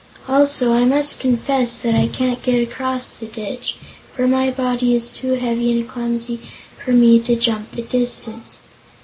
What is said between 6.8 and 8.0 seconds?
for me to jump the